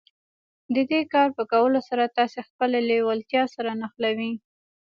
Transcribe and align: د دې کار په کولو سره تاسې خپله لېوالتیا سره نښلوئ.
د 0.75 0.77
دې 0.91 1.01
کار 1.13 1.29
په 1.37 1.43
کولو 1.51 1.79
سره 1.89 2.13
تاسې 2.17 2.39
خپله 2.47 2.77
لېوالتیا 2.89 3.43
سره 3.55 3.71
نښلوئ. 3.81 4.33